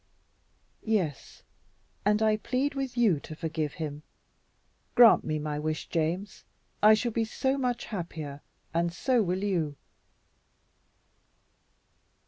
[0.83, 1.43] "Yes,
[2.05, 4.01] and I plead with you to forgive him.
[4.95, 6.43] Grant me my wish, James;
[6.81, 8.41] I shall be so much happier,
[8.73, 9.75] and so will you."